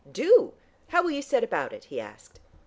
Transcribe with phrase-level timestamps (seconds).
[0.11, 0.53] "Do!
[0.87, 2.39] How will you set about it?" he asked.